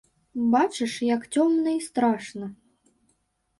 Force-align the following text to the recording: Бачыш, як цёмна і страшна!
Бачыш, 0.55 0.93
як 1.15 1.21
цёмна 1.37 1.69
і 1.81 1.85
страшна! 1.89 2.51